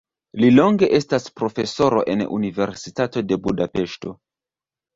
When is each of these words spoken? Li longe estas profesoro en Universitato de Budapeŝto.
Li 0.43 0.47
longe 0.53 0.87
estas 0.99 1.27
profesoro 1.41 2.01
en 2.15 2.25
Universitato 2.39 3.25
de 3.29 3.41
Budapeŝto. 3.47 4.19